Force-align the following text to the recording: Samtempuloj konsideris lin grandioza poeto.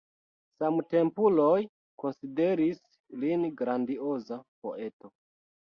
Samtempuloj 0.61 1.59
konsideris 2.05 2.81
lin 3.25 3.47
grandioza 3.63 4.43
poeto. 4.43 5.17